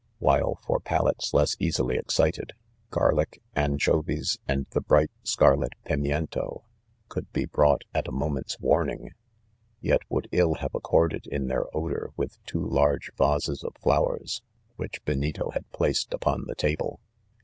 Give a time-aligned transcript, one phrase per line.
[0.17, 2.53] While, for palates less easily excited,
[2.89, 9.11] garlic, anchovies and the bright scarlet pimiento^could be ;brdught at a moment 5 s warning,'
[9.79, 14.41] yet would ill have accorded, in their odor, with two large •vases of flowers
[14.75, 16.99] which Benito had placed up on the table.